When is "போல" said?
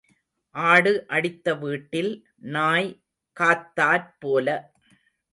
4.19-4.47